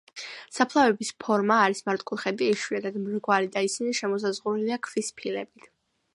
[0.57, 5.71] საფლავების ფორმა არის მართკუთხედი, იშვიათად მრგვალი და ისინი შემოსაზღვრულია ქვის ფილებით.